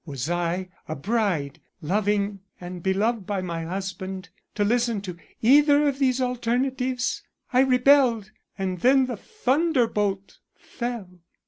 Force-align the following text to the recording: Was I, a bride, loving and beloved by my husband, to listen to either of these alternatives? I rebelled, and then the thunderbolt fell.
Was 0.03 0.31
I, 0.31 0.69
a 0.87 0.95
bride, 0.95 1.61
loving 1.79 2.39
and 2.59 2.81
beloved 2.81 3.27
by 3.27 3.43
my 3.43 3.65
husband, 3.65 4.29
to 4.55 4.63
listen 4.63 4.99
to 5.01 5.15
either 5.43 5.87
of 5.87 5.99
these 5.99 6.19
alternatives? 6.19 7.21
I 7.53 7.59
rebelled, 7.59 8.31
and 8.57 8.79
then 8.79 9.05
the 9.05 9.17
thunderbolt 9.17 10.39
fell. 10.55 11.19